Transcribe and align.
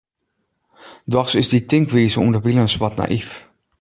Dochs 1.13 1.37
is 1.41 1.47
dy 1.49 1.59
tinkwize 1.69 2.19
ûnderwilens 2.23 2.73
wat 2.81 2.95
nayf. 2.99 3.29